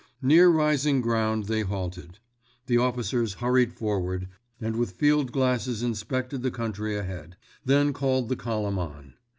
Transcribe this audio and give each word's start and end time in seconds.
Near 0.23 0.49
rising 0.49 0.99
ground 1.01 1.45
they 1.45 1.61
halted. 1.61 2.17
The 2.65 2.79
officers 2.79 3.35
hurried 3.35 3.71
forward, 3.73 4.29
and 4.59 4.75
with 4.77 4.93
field 4.93 5.31
glasses 5.31 5.83
inspected 5.83 6.41
the 6.41 6.49
country 6.49 6.97
ahead; 6.97 7.37
then 7.63 7.93
called 7.93 8.27
the 8.27 8.35
column 8.35 8.79
on. 8.79 9.13